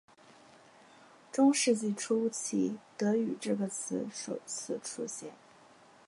[1.31, 5.31] 中世纪初期德语这个词首次出现。